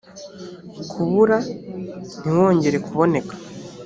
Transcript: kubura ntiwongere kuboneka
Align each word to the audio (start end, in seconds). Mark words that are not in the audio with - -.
kubura 0.89 1.37
ntiwongere 2.21 2.77
kuboneka 2.85 3.33